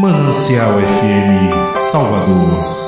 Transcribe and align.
Manancial 0.00 0.78
FM 0.78 1.70
Salvador. 1.90 2.85